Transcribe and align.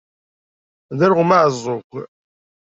D 0.97 0.99
alɣem 1.05 1.31
aɛeẓẓug. 1.35 1.89